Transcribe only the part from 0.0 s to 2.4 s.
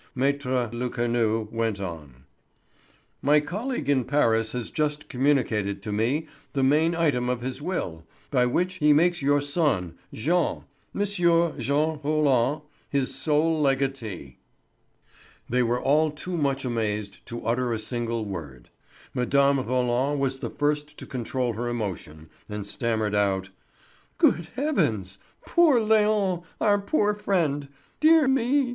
Maître Lecanu went on: